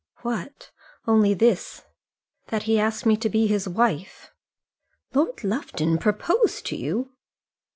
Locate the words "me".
3.05-3.15